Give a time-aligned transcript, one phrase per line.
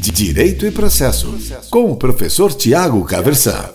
[0.00, 1.36] Direito e Processo,
[1.68, 3.68] com o professor Tiago Caversan.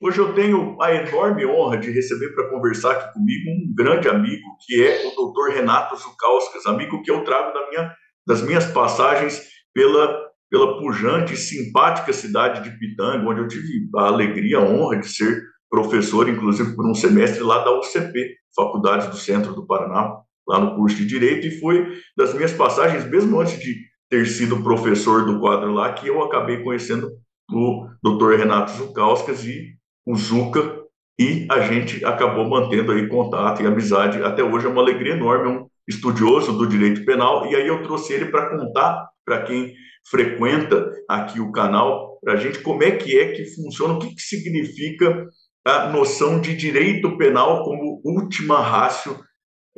[0.00, 4.42] Hoje eu tenho a enorme honra de receber para conversar aqui comigo um grande amigo,
[4.64, 7.92] que é o doutor Renato Zucauskas, amigo que eu trago da minha,
[8.26, 9.42] das minhas passagens
[9.74, 10.18] pela,
[10.50, 15.08] pela pujante e simpática cidade de Pitanga, onde eu tive a alegria, a honra de
[15.08, 20.58] ser professor, inclusive por um semestre lá da UCP, Faculdade do Centro do Paraná, lá
[20.58, 21.86] no curso de Direito, e foi
[22.16, 26.62] das minhas passagens, mesmo antes de ter sido professor do quadro lá, que eu acabei
[26.62, 27.10] conhecendo
[27.50, 28.38] o Dr.
[28.38, 29.74] Renato Zucauskas e
[30.06, 30.78] o Zuca,
[31.18, 34.22] e a gente acabou mantendo aí contato e amizade.
[34.22, 37.82] Até hoje é uma alegria enorme, é um estudioso do direito penal, e aí eu
[37.82, 39.74] trouxe ele para contar para quem
[40.08, 44.14] frequenta aqui o canal, para a gente como é que é que funciona, o que,
[44.14, 45.26] que significa
[45.66, 49.18] a noção de direito penal como última rácio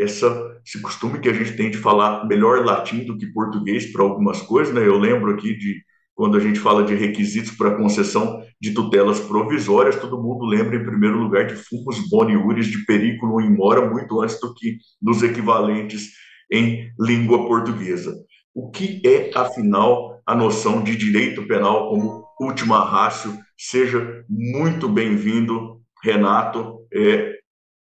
[0.01, 4.03] essa, esse costume que a gente tem de falar melhor latim do que português para
[4.03, 4.87] algumas coisas, né?
[4.87, 5.83] Eu lembro aqui de
[6.15, 10.85] quando a gente fala de requisitos para concessão de tutelas provisórias, todo mundo lembra em
[10.85, 15.23] primeiro lugar de fumus boni uris, de periculum in mora, muito antes do que dos
[15.23, 16.11] equivalentes
[16.53, 18.15] em língua portuguesa.
[18.55, 23.39] O que é, afinal, a noção de direito penal como última rácio?
[23.57, 26.81] Seja muito bem-vindo, Renato.
[26.93, 27.39] É,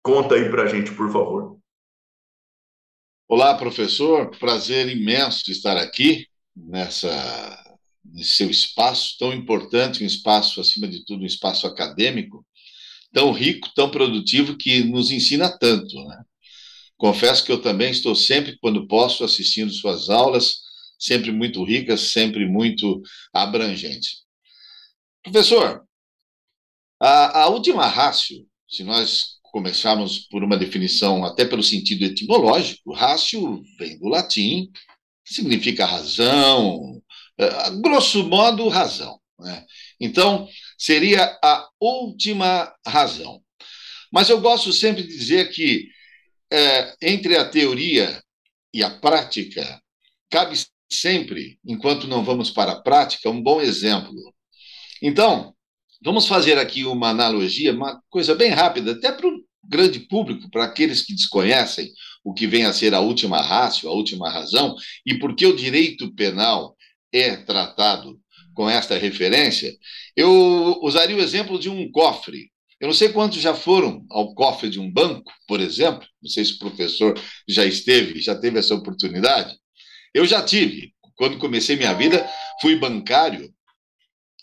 [0.03, 1.56] conta aí para a gente, por favor.
[3.29, 4.31] Olá, professor.
[4.39, 11.25] Prazer imenso estar aqui nessa nesse seu espaço tão importante, um espaço acima de tudo,
[11.25, 12.47] um espaço acadêmico
[13.13, 16.23] tão rico, tão produtivo que nos ensina tanto, né?
[16.97, 20.61] Confesso que eu também estou sempre, quando posso, assistindo suas aulas,
[20.97, 23.03] sempre muito ricas, sempre muito
[23.33, 24.23] abrangentes.
[25.25, 25.85] Professor,
[27.01, 33.63] a, a última rácio, se nós começarmos por uma definição, até pelo sentido etimológico, rácio
[33.79, 34.71] vem do latim,
[35.25, 37.03] significa razão,
[37.39, 39.19] é, grosso modo, razão.
[39.41, 39.65] Né?
[39.99, 40.47] Então,
[40.77, 43.41] seria a última razão.
[44.13, 45.89] Mas eu gosto sempre de dizer que
[46.53, 48.23] é, entre a teoria
[48.75, 49.81] e a prática,
[50.29, 50.55] cabe
[50.93, 54.13] sempre, enquanto não vamos para a prática, um bom exemplo.
[55.01, 55.57] Então,
[56.03, 60.65] vamos fazer aqui uma analogia, uma coisa bem rápida, até para o grande público, para
[60.65, 61.93] aqueles que desconhecem
[62.25, 65.57] o que vem a ser a última rácio, a última razão, e por que o
[65.57, 66.77] direito penal
[67.13, 68.19] é tratado
[68.55, 69.77] com esta referência,
[70.17, 72.51] eu usaria o exemplo de um cofre.
[72.81, 76.45] Eu não sei quantos já foram ao cofre de um banco, por exemplo, não sei
[76.45, 77.19] se o professor
[77.49, 79.57] já esteve, já teve essa oportunidade.
[80.13, 80.95] Eu já tive.
[81.15, 82.29] Quando comecei minha vida,
[82.61, 83.51] fui bancário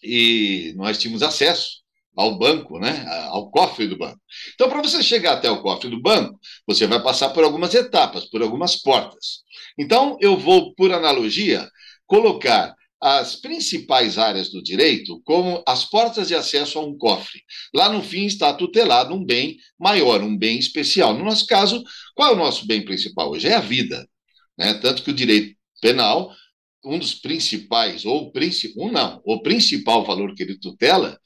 [0.01, 1.82] e nós tínhamos acesso
[2.15, 4.19] ao banco, né, ao cofre do banco.
[4.53, 8.25] Então, para você chegar até o cofre do banco, você vai passar por algumas etapas,
[8.25, 9.43] por algumas portas.
[9.77, 11.67] Então, eu vou, por analogia,
[12.05, 17.41] colocar as principais áreas do direito como as portas de acesso a um cofre.
[17.75, 21.13] Lá no fim está tutelado um bem maior, um bem especial.
[21.13, 21.83] No nosso caso,
[22.15, 23.49] qual é o nosso bem principal hoje?
[23.49, 24.07] É a vida.
[24.57, 24.75] Né?
[24.75, 26.33] Tanto que o direito penal,
[26.85, 28.31] um dos principais, ou
[28.77, 31.19] um não, o principal valor que ele tutela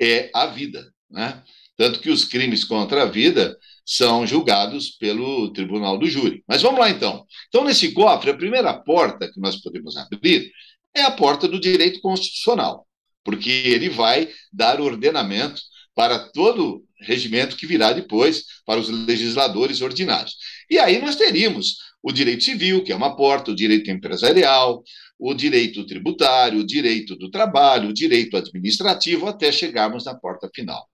[0.00, 0.92] é a vida.
[1.10, 1.42] Né?
[1.76, 6.42] Tanto que os crimes contra a vida são julgados pelo tribunal do júri.
[6.48, 7.24] Mas vamos lá então.
[7.48, 10.50] Então, nesse cofre, a primeira porta que nós podemos abrir
[10.94, 12.86] é a porta do direito constitucional,
[13.22, 15.60] porque ele vai dar ordenamento
[15.94, 20.36] para todo regimento que virá depois para os legisladores ordinários.
[20.70, 24.82] E aí nós teríamos o direito civil, que é uma porta, o direito empresarial,
[25.18, 30.86] o direito tributário, o direito do trabalho, o direito administrativo, até chegarmos na porta final.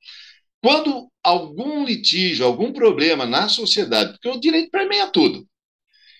[0.63, 5.47] Quando algum litígio, algum problema na sociedade, porque o direito permeia tudo,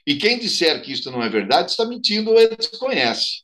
[0.07, 3.43] e quem disser que isso não é verdade está mentindo ou desconhece.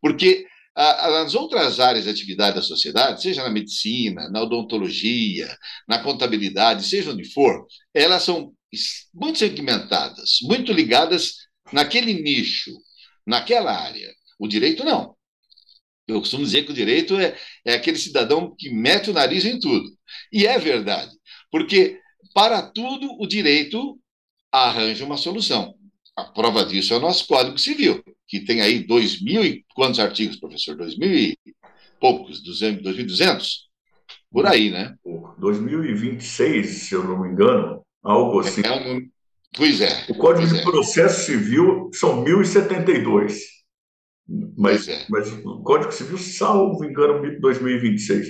[0.00, 5.54] Porque nas outras áreas de atividade da sociedade, seja na medicina, na odontologia,
[5.86, 8.54] na contabilidade, seja onde for, elas são
[9.14, 11.34] muito segmentadas, muito ligadas
[11.72, 12.72] naquele nicho,
[13.26, 14.12] naquela área.
[14.38, 15.16] O direito não.
[16.06, 19.58] Eu costumo dizer que o direito é, é aquele cidadão que mete o nariz em
[19.58, 19.90] tudo.
[20.32, 21.12] E é verdade,
[21.50, 22.00] porque
[22.34, 23.98] para tudo o direito
[24.50, 25.74] arranja uma solução.
[26.16, 30.00] A prova disso é o nosso Código Civil, que tem aí dois mil e quantos
[30.00, 30.76] artigos, professor?
[30.76, 31.38] Dois mil e
[32.00, 32.60] poucos, dois
[32.96, 33.68] mil duzentos?
[34.30, 34.94] Por aí, né?
[35.38, 38.62] 2026, se eu não me engano, algo assim.
[38.64, 39.08] É um...
[39.56, 40.06] Pois é.
[40.08, 40.62] O Código de é.
[40.62, 43.40] Processo Civil são 1072.
[44.56, 45.06] Mas, é.
[45.08, 48.28] mas o Código Civil, salvo engano, 2026.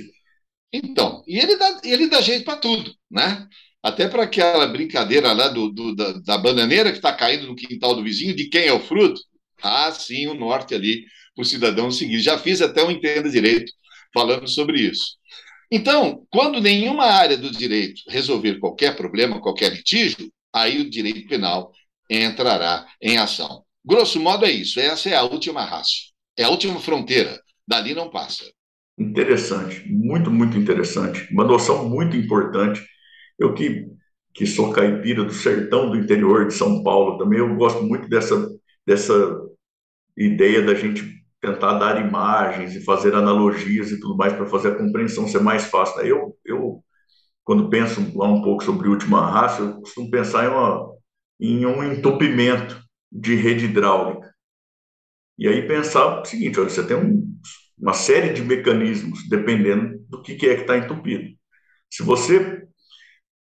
[0.73, 3.47] Então, e ele dá, ele dá jeito para tudo, né?
[3.83, 7.95] Até para aquela brincadeira lá do, do da, da, bananeira que está caindo no quintal
[7.95, 9.21] do vizinho, de quem é o fruto.
[9.63, 11.05] Há sim o norte ali
[11.35, 12.21] para o cidadão seguir.
[12.21, 13.73] Já fiz até um Entenda Direito
[14.13, 15.18] falando sobre isso.
[15.71, 21.73] Então, quando nenhuma área do direito resolver qualquer problema, qualquer litígio, aí o direito penal
[22.11, 23.63] entrará em ação.
[23.85, 24.81] Grosso modo é isso.
[24.81, 25.93] Essa é a última raça.
[26.37, 27.39] É a última fronteira.
[27.67, 28.45] Dali não passa.
[28.99, 31.31] Interessante, muito, muito interessante.
[31.33, 32.85] Uma noção muito importante.
[33.39, 33.87] Eu que,
[34.35, 38.49] que sou caipira do sertão do interior de São Paulo também, eu gosto muito dessa,
[38.87, 39.15] dessa
[40.17, 41.03] ideia da gente
[41.41, 45.65] tentar dar imagens e fazer analogias e tudo mais para fazer a compreensão ser mais
[45.65, 46.01] fácil.
[46.03, 46.85] Eu, eu
[47.45, 50.93] quando penso lá um pouco sobre última raça, eu costumo pensar em, uma,
[51.41, 54.33] em um entupimento de rede hidráulica.
[55.39, 57.39] E aí pensar o seguinte, olha, você tem um,
[57.79, 61.33] uma série de mecanismos, dependendo do que, que é que está entupido.
[61.89, 62.67] Se você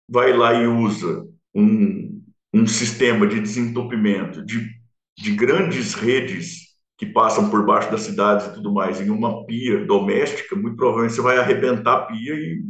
[0.08, 2.22] vai lá e usa um,
[2.52, 4.70] um sistema de desentupimento de,
[5.18, 6.65] de grandes redes
[6.96, 11.14] que passam por baixo das cidades e tudo mais em uma pia doméstica, muito provavelmente
[11.14, 12.64] você vai arrebentar a pia e,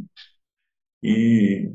[1.01, 1.71] e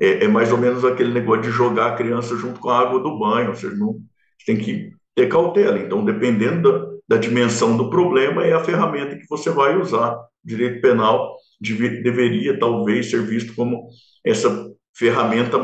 [0.00, 3.00] é, é, mais ou menos aquele negócio de jogar a criança junto com a água
[3.00, 4.00] do banho, ou seja, não,
[4.46, 5.78] tem que ter cautela.
[5.78, 10.16] Então, dependendo da, da dimensão do problema, é a ferramenta que você vai usar.
[10.44, 13.88] direito penal deve, deveria, talvez, ser visto como
[14.24, 15.58] essa ferramenta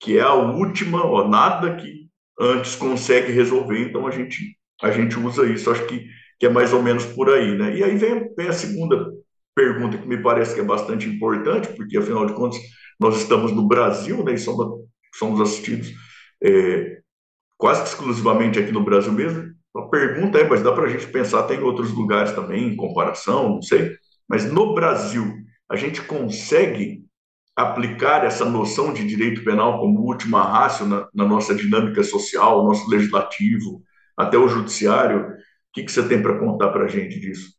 [0.00, 2.06] que é a última, ó, nada que
[2.38, 5.70] antes consegue resolver, então a gente, a gente usa isso.
[5.70, 6.06] Acho que,
[6.38, 7.56] que é mais ou menos por aí.
[7.56, 7.76] Né?
[7.76, 9.10] E aí vem, vem a segunda
[9.54, 12.60] pergunta que me parece que é bastante importante, porque, afinal de contas,
[13.00, 14.84] nós estamos no Brasil né, e somos,
[15.14, 15.92] somos assistidos
[16.42, 16.98] é,
[17.56, 19.54] quase exclusivamente aqui no Brasil mesmo.
[19.74, 22.76] A pergunta é, mas dá para a gente pensar até em outros lugares também, em
[22.76, 23.92] comparação, não sei.
[24.28, 25.34] Mas no Brasil,
[25.70, 27.04] a gente consegue
[27.54, 32.88] aplicar essa noção de direito penal como última rácio na, na nossa dinâmica social, nosso
[32.90, 33.82] legislativo,
[34.16, 35.28] até o judiciário?
[35.28, 35.36] O
[35.72, 37.52] que, que você tem para contar para a gente disso?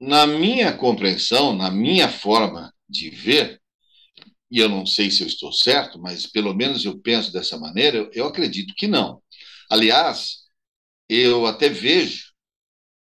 [0.00, 3.60] Na minha compreensão, na minha forma de ver,
[4.50, 7.96] e eu não sei se eu estou certo, mas pelo menos eu penso dessa maneira,
[7.96, 9.22] eu, eu acredito que não.
[9.70, 10.44] Aliás,
[11.08, 12.24] eu até vejo,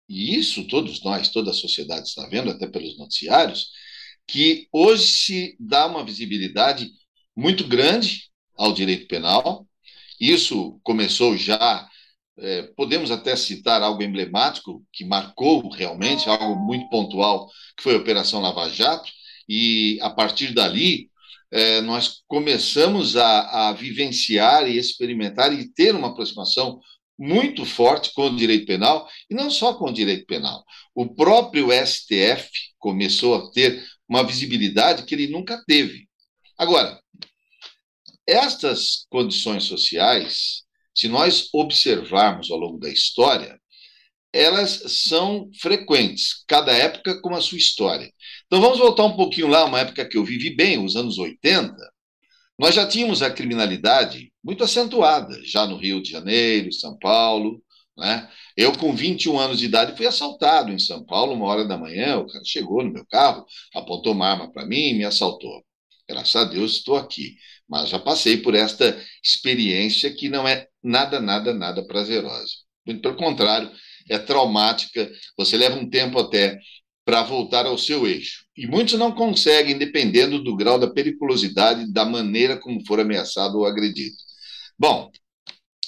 [0.10, 3.70] e isso todos nós, toda a sociedade está vendo, até pelos noticiários,
[4.28, 6.90] que hoje se dá uma visibilidade
[7.36, 9.68] muito grande ao direito penal.
[10.20, 11.88] Isso começou já,
[12.38, 17.48] é, podemos até citar algo emblemático que marcou realmente, algo muito pontual,
[17.78, 19.10] que foi a Operação Lava Jato,
[19.48, 21.10] e a partir dali
[21.52, 26.80] é, nós começamos a, a vivenciar e experimentar e ter uma aproximação
[27.18, 30.64] muito forte com o direito penal, e não só com o direito penal.
[30.96, 32.50] O próprio STF
[32.80, 36.08] começou a ter uma visibilidade que ele nunca teve.
[36.58, 37.00] Agora,
[38.28, 40.64] estas condições sociais,
[40.94, 43.60] se nós observarmos ao longo da história,
[44.34, 48.12] elas são frequentes, cada época com a sua história.
[48.48, 51.76] Então vamos voltar um pouquinho lá, uma época que eu vivi bem, os anos 80.
[52.58, 57.62] Nós já tínhamos a criminalidade muito acentuada, já no Rio de Janeiro, São Paulo.
[57.96, 58.28] Né?
[58.58, 62.18] Eu, com 21 anos de idade, fui assaltado em São Paulo, uma hora da manhã.
[62.18, 65.64] O cara chegou no meu carro, apontou uma arma para mim e me assaltou.
[66.08, 67.38] Graças a Deus estou aqui.
[67.68, 72.52] Mas já passei por esta experiência que não é nada, nada, nada prazerosa.
[72.86, 73.72] Muito pelo contrário,
[74.10, 76.60] é traumática, você leva um tempo até
[77.06, 78.46] para voltar ao seu eixo.
[78.56, 83.66] E muitos não conseguem, dependendo do grau da periculosidade, da maneira como for ameaçado ou
[83.66, 84.16] agredido.
[84.78, 85.12] Bom,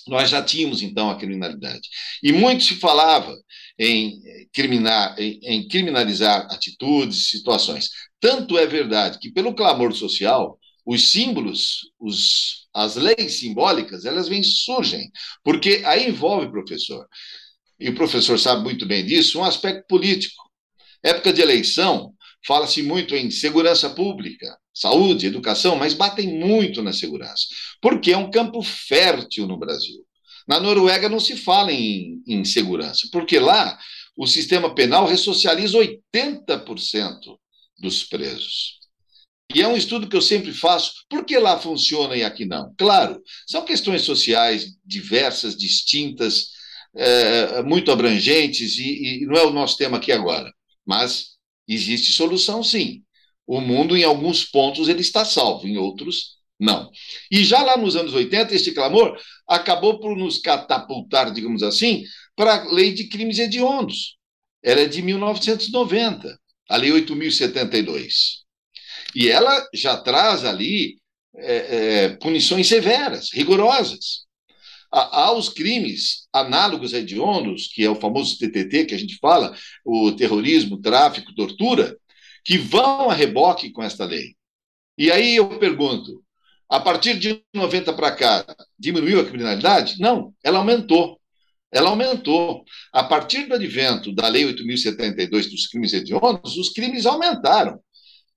[0.07, 1.87] nós já tínhamos então a criminalidade.
[2.21, 3.35] E muito se falava
[3.79, 4.21] em,
[4.53, 7.89] criminar, em, em criminalizar atitudes, situações.
[8.19, 14.43] Tanto é verdade que, pelo clamor social, os símbolos, os, as leis simbólicas, elas vêm
[14.43, 15.09] surgem,
[15.41, 17.07] porque aí envolve, professor,
[17.79, 20.43] e o professor sabe muito bem disso, um aspecto político.
[21.01, 22.13] Época de eleição,
[22.45, 27.45] fala-se muito em segurança pública, saúde, educação, mas batem muito na segurança,
[27.81, 30.05] porque é um campo fértil no Brasil.
[30.45, 33.79] Na Noruega não se fala em, em segurança, porque lá
[34.17, 37.37] o sistema penal ressocializa 80%
[37.79, 38.84] dos presos.
[39.55, 41.05] E é um estudo que eu sempre faço.
[41.09, 42.75] Por que lá funciona e aqui não?
[42.77, 46.47] Claro, são questões sociais diversas, distintas,
[46.93, 50.51] é, muito abrangentes, e, e não é o nosso tema aqui agora.
[50.85, 53.01] Mas existe solução, sim.
[53.47, 56.91] O mundo, em alguns pontos, ele está salvo, em outros, não.
[57.31, 62.03] E já lá nos anos 80, este clamor acabou por nos catapultar, digamos assim,
[62.35, 64.17] para a lei de crimes hediondos.
[64.61, 66.37] Ela é de 1990,
[66.69, 68.44] a lei 8.072.
[69.15, 70.97] E ela já traz ali
[71.37, 74.25] é, é, punições severas, rigorosas.
[74.91, 80.81] aos crimes análogos hediondos, que é o famoso TTT que a gente fala, o terrorismo,
[80.81, 81.97] tráfico, tortura,
[82.43, 84.35] que vão a reboque com esta lei.
[84.97, 86.23] E aí eu pergunto,
[86.69, 88.45] a partir de 90 para cá,
[88.77, 89.99] diminuiu a criminalidade?
[89.99, 91.19] Não, ela aumentou.
[91.71, 92.63] Ela aumentou.
[92.93, 97.79] A partir do advento da Lei 8.072 dos crimes hediondos, os crimes aumentaram.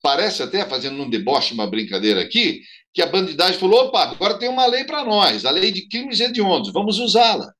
[0.02, 2.62] Parece até, fazendo um deboche, uma brincadeira aqui,
[2.94, 6.20] que a bandidagem falou: opa, agora tem uma lei para nós, a lei de crimes
[6.20, 7.52] hediondos, vamos usá-la.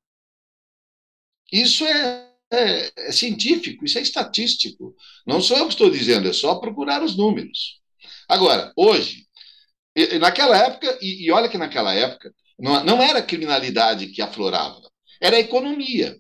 [1.53, 4.95] Isso é, é, é, científico, isso é estatístico.
[5.27, 7.81] Não sou eu que estou dizendo, é só procurar os números.
[8.29, 9.27] Agora, hoje,
[10.21, 14.81] naquela época, e, e olha que naquela época, não, não era a criminalidade que aflorava,
[15.21, 16.17] era a economia.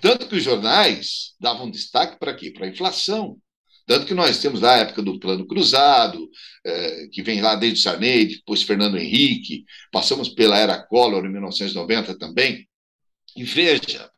[0.00, 2.50] Tanto que os jornais davam destaque para quê?
[2.50, 3.38] Para a inflação.
[3.90, 6.30] Tanto que nós temos lá a época do Plano Cruzado,
[6.64, 12.16] eh, que vem lá desde Sarney, depois Fernando Henrique, passamos pela Era Collor em 1990
[12.16, 12.68] também.
[13.36, 14.08] E veja,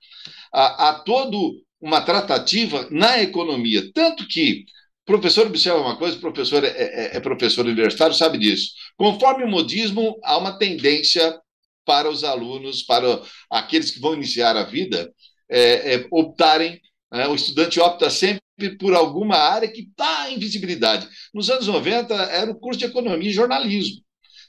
[0.52, 4.67] há, há todo uma tratativa na economia, tanto que
[5.07, 8.73] professor observa uma coisa, professor é, é, é, professor universitário, sabe disso.
[8.95, 11.41] Conforme o modismo, há uma tendência
[11.87, 15.11] para os alunos, para aqueles que vão iniciar a vida,
[15.49, 16.79] é, é optarem,
[17.11, 21.09] né, o estudante opta sempre por alguma área que está em visibilidade.
[21.35, 24.02] Nos anos 90, era o curso de economia e jornalismo.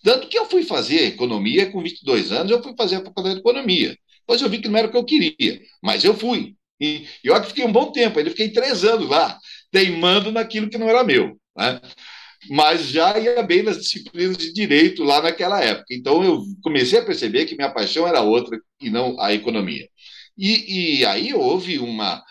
[0.04, 3.42] Tanto que eu fui fazer economia com 22 anos, eu fui fazer a faculdade de
[3.42, 3.98] economia.
[4.20, 6.56] Depois eu vi que não era o que eu queria, mas eu fui.
[6.80, 9.38] E, e que fiquei um bom tempo, ainda fiquei três anos lá,
[9.72, 11.38] teimando naquilo que não era meu.
[11.56, 11.80] Né?
[12.50, 15.88] Mas já ia bem nas disciplinas de direito lá naquela época.
[15.92, 19.88] Então eu comecei a perceber que minha paixão era outra e não a economia.
[20.38, 22.22] E, e aí houve uma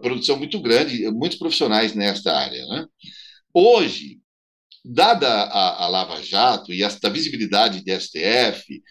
[0.00, 2.64] produção muito grande, muitos profissionais nesta área.
[2.66, 2.86] Né?
[3.52, 4.20] Hoje,
[4.84, 8.82] dada a, a, Lava Jato e esta visibilidade de STF,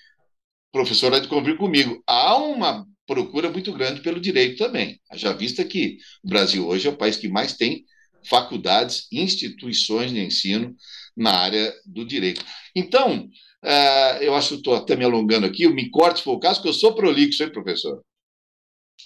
[0.72, 5.00] professor há de convir comigo, há uma procura muito grande pelo direito também.
[5.16, 7.84] Já vista que o Brasil hoje é o país que mais tem
[8.28, 10.76] faculdades, instituições de ensino
[11.16, 12.46] na área do direito.
[12.76, 13.28] Então,
[13.64, 16.40] uh, eu acho que estou até me alongando aqui, eu me corte se for o
[16.40, 18.04] caso, porque eu sou prolixo, hein, professor?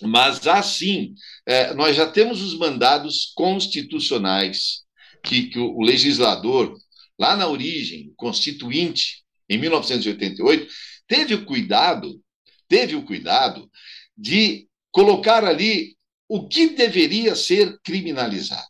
[0.01, 1.13] Mas, assim,
[1.45, 4.83] é, nós já temos os mandados constitucionais
[5.23, 6.75] que, que o, legislador,
[7.17, 10.67] lá na origem, constituinte, em 1988,
[11.07, 12.21] teve o cuidado,
[12.67, 13.69] teve o cuidado
[14.17, 15.95] de colocar ali
[16.27, 18.67] o que deveria ser criminalizado.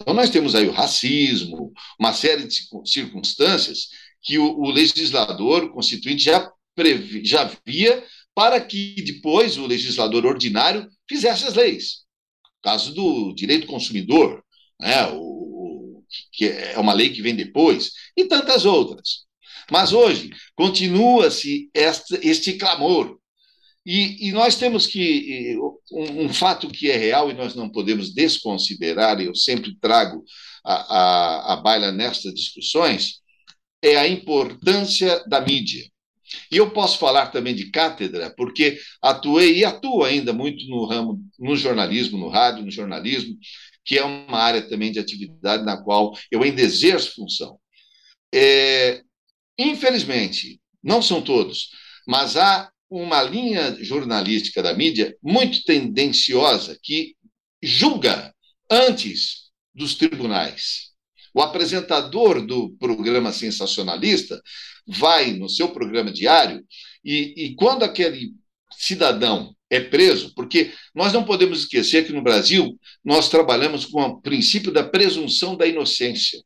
[0.00, 2.54] Então, nós temos aí o racismo, uma série de
[2.84, 3.88] circunstâncias
[4.22, 8.04] que o, o legislador o constituinte já, previ, já via
[8.34, 12.04] para que depois o legislador ordinário fizesse as leis.
[12.58, 14.42] O caso do direito consumidor,
[14.80, 19.24] né, o, que é uma lei que vem depois, e tantas outras.
[19.70, 23.18] Mas hoje continua-se este, este clamor.
[23.86, 25.56] E, e, nós temos que.
[25.92, 30.24] Um, um, fato que é real e nós não podemos desconsiderar, e eu sempre trago
[30.64, 33.20] a, a, a baila nestas discussões,
[33.82, 35.84] é a importância da mídia.
[36.50, 41.20] E eu posso falar também de cátedra, porque atuei e atuo ainda muito no ramo,
[41.38, 43.36] no jornalismo, no rádio, no jornalismo,
[43.84, 47.58] que é uma área também de atividade na qual eu ainda exerço função.
[48.34, 49.02] É,
[49.58, 51.70] infelizmente, não são todos,
[52.06, 57.14] mas há uma linha jornalística da mídia muito tendenciosa que
[57.62, 58.34] julga
[58.70, 60.93] antes dos tribunais.
[61.34, 64.40] O apresentador do programa sensacionalista
[64.86, 66.64] vai no seu programa diário
[67.04, 68.32] e, e quando aquele
[68.72, 74.20] cidadão é preso, porque nós não podemos esquecer que no Brasil nós trabalhamos com o
[74.20, 76.40] princípio da presunção da inocência.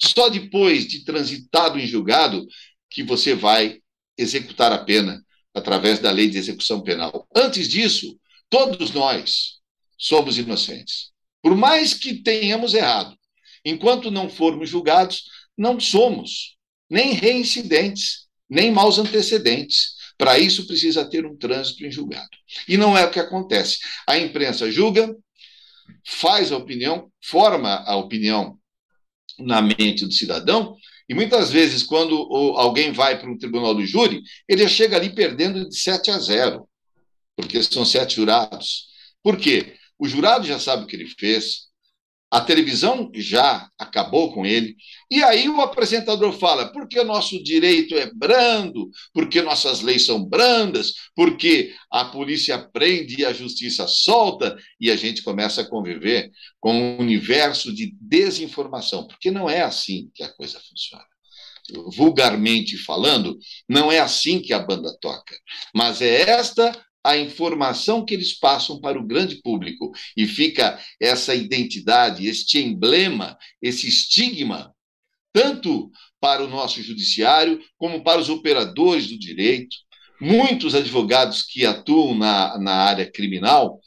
[0.00, 2.46] Só depois de transitado em julgado
[2.90, 3.80] que você vai
[4.16, 5.22] executar a pena
[5.52, 7.26] através da lei de execução penal.
[7.34, 9.60] Antes disso, todos nós
[9.98, 11.12] somos inocentes.
[11.42, 13.16] Por mais que tenhamos errado,
[13.64, 15.24] enquanto não formos julgados,
[15.56, 16.56] não somos
[16.88, 19.94] nem reincidentes, nem maus antecedentes.
[20.16, 22.28] Para isso, precisa ter um trânsito em julgado.
[22.68, 23.78] E não é o que acontece.
[24.06, 25.14] A imprensa julga,
[26.06, 28.58] faz a opinião, forma a opinião
[29.38, 30.76] na mente do cidadão,
[31.08, 32.16] e muitas vezes, quando
[32.56, 36.68] alguém vai para um tribunal do júri, ele chega ali perdendo de 7 a 0,
[37.36, 38.86] porque são sete jurados.
[39.22, 39.76] Por quê?
[39.98, 41.68] O jurado já sabe o que ele fez,
[42.34, 44.74] a televisão já acabou com ele.
[45.08, 50.24] E aí o apresentador fala: porque o nosso direito é brando, porque nossas leis são
[50.24, 56.28] brandas, porque a polícia prende e a justiça solta, e a gente começa a conviver
[56.58, 61.04] com um universo de desinformação, porque não é assim que a coisa funciona.
[61.96, 63.38] vulgarmente falando,
[63.68, 65.36] não é assim que a banda toca.
[65.72, 66.72] Mas é esta
[67.04, 69.92] a informação que eles passam para o grande público.
[70.16, 74.74] E fica essa identidade, este emblema, esse estigma,
[75.32, 79.76] tanto para o nosso judiciário, como para os operadores do direito.
[80.20, 83.78] Muitos advogados que atuam na, na área criminal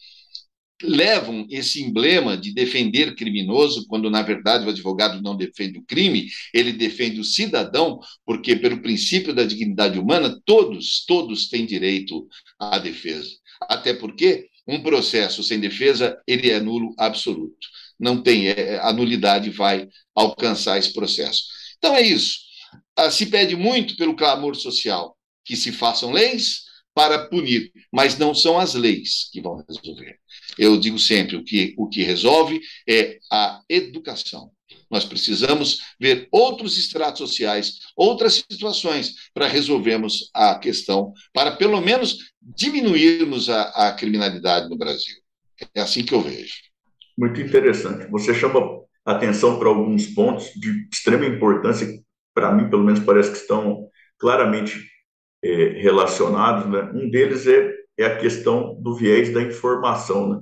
[0.83, 6.29] levam esse emblema de defender criminoso, quando na verdade o advogado não defende o crime,
[6.53, 12.27] ele defende o cidadão, porque pelo princípio da dignidade humana, todos, todos têm direito
[12.59, 13.29] à defesa.
[13.61, 17.67] Até porque um processo sem defesa, ele é nulo absoluto.
[17.99, 21.43] Não tem, é, a nulidade vai alcançar esse processo.
[21.77, 22.39] Então é isso.
[22.95, 25.15] Ah, se pede muito pelo clamor social
[25.45, 26.66] que se façam leis
[26.97, 30.17] para punir, mas não são as leis que vão resolver.
[30.57, 34.49] Eu digo sempre, o que, o que resolve é a educação.
[34.89, 42.17] Nós precisamos ver outros estratos sociais, outras situações para resolvermos a questão, para pelo menos
[42.41, 45.17] diminuirmos a, a criminalidade no Brasil.
[45.75, 46.55] É assim que eu vejo.
[47.15, 48.09] Muito interessante.
[48.09, 48.59] Você chama
[49.05, 51.87] atenção para alguns pontos de extrema importância,
[52.33, 53.87] para mim, pelo menos, parece que estão
[54.17, 54.96] claramente
[55.43, 56.69] é, relacionados.
[56.69, 56.91] Né?
[56.93, 60.29] Um deles é é a questão do viés da informação.
[60.29, 60.41] Né?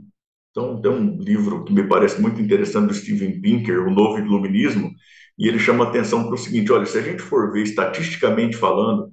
[0.52, 4.92] Então, tem um livro que me parece muito interessante do Steven Pinker, O Novo Iluminismo,
[5.38, 9.12] e ele chama atenção para o seguinte: olha, se a gente for ver estatisticamente falando,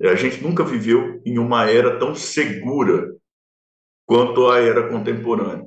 [0.00, 3.12] a gente nunca viveu em uma era tão segura
[4.04, 5.66] quanto a era contemporânea.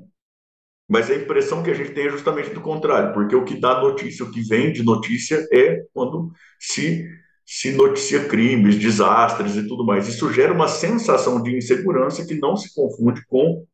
[0.87, 3.79] Mas a impressão que a gente tem é justamente do contrário, porque o que dá
[3.79, 7.05] notícia, o que vem de notícia é quando se
[7.51, 10.07] se noticia crimes, desastres e tudo mais.
[10.07, 13.65] Isso gera uma sensação de insegurança que não se confunde com,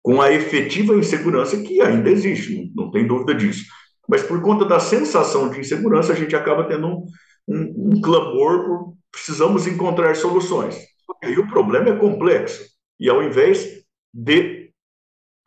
[0.00, 3.64] com a efetiva insegurança que ainda existe, não, tem dúvida disso.
[4.08, 7.06] Mas por conta da sensação de insegurança, a gente acaba tendo um,
[7.48, 10.76] um, um clamor por precisamos encontrar soluções.
[11.22, 12.64] E aí o problema é complexo.
[13.00, 14.70] E ao invés de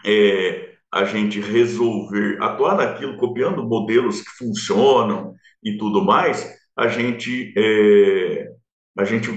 [0.05, 7.53] é, a gente resolver, atuar naquilo, copiando modelos que funcionam e tudo mais, a gente,
[7.57, 8.49] é,
[8.97, 9.29] a gente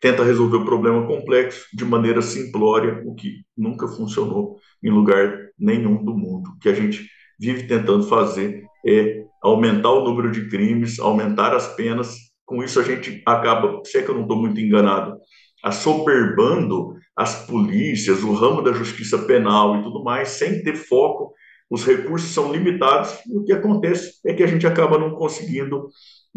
[0.00, 6.04] tenta resolver o problema complexo de maneira simplória, o que nunca funcionou em lugar nenhum
[6.04, 6.50] do mundo.
[6.50, 7.08] O que a gente
[7.38, 12.16] vive tentando fazer é aumentar o número de crimes, aumentar as penas.
[12.44, 15.16] Com isso, a gente acaba, se é que eu não estou muito enganado,
[15.62, 21.32] assoberbando as polícias, o ramo da justiça penal e tudo mais, sem ter foco.
[21.70, 25.88] Os recursos são limitados e o que acontece é que a gente acaba não conseguindo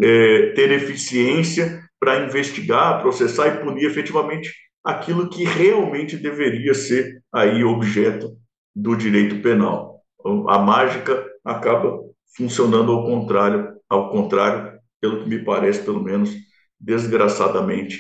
[0.02, 4.52] é, ter eficiência para investigar, processar e punir efetivamente
[4.84, 8.36] aquilo que realmente deveria ser aí objeto
[8.76, 10.02] do direito penal.
[10.20, 12.00] Então, a mágica acaba
[12.36, 16.34] funcionando ao contrário, ao contrário, pelo que me parece, pelo menos,
[16.80, 18.00] desgraçadamente.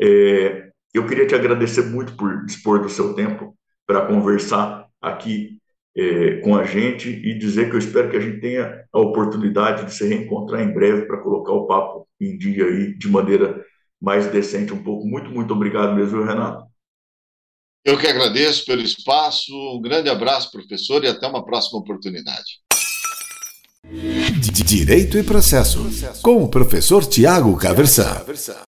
[0.00, 3.54] É, eu queria te agradecer muito por dispor do seu tempo
[3.86, 5.58] para conversar aqui
[5.96, 9.86] é, com a gente e dizer que eu espero que a gente tenha a oportunidade
[9.86, 13.64] de se reencontrar em breve para colocar o papo em dia aí de maneira
[14.00, 15.06] mais decente um pouco.
[15.06, 16.66] Muito, muito obrigado mesmo, Renato.
[17.84, 19.52] Eu que agradeço pelo espaço.
[19.76, 22.62] Um grande abraço, professor, e até uma próxima oportunidade.
[24.64, 25.84] Direito e Processo,
[26.22, 28.24] com o professor Tiago Caversan.